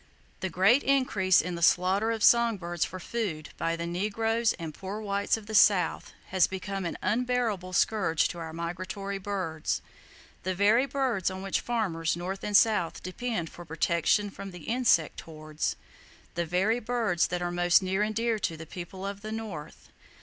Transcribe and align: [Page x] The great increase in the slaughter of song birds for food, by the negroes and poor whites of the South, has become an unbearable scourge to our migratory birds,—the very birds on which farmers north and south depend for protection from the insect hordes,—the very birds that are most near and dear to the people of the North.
[Page 0.01 0.07
x] 0.07 0.39
The 0.39 0.49
great 0.49 0.83
increase 0.83 1.41
in 1.41 1.53
the 1.53 1.61
slaughter 1.61 2.09
of 2.09 2.23
song 2.23 2.57
birds 2.57 2.83
for 2.83 2.99
food, 2.99 3.49
by 3.57 3.75
the 3.75 3.85
negroes 3.85 4.53
and 4.53 4.73
poor 4.73 4.99
whites 4.99 5.37
of 5.37 5.45
the 5.45 5.53
South, 5.53 6.13
has 6.29 6.47
become 6.47 6.85
an 6.87 6.97
unbearable 7.03 7.71
scourge 7.71 8.27
to 8.29 8.39
our 8.39 8.51
migratory 8.51 9.19
birds,—the 9.19 10.55
very 10.55 10.87
birds 10.87 11.29
on 11.29 11.43
which 11.43 11.61
farmers 11.61 12.15
north 12.15 12.43
and 12.43 12.57
south 12.57 13.03
depend 13.03 13.51
for 13.51 13.63
protection 13.63 14.31
from 14.31 14.49
the 14.49 14.63
insect 14.63 15.21
hordes,—the 15.21 16.45
very 16.47 16.79
birds 16.79 17.27
that 17.27 17.43
are 17.43 17.51
most 17.51 17.83
near 17.83 18.01
and 18.01 18.15
dear 18.15 18.39
to 18.39 18.57
the 18.57 18.65
people 18.65 19.05
of 19.05 19.21
the 19.21 19.31
North. 19.31 19.89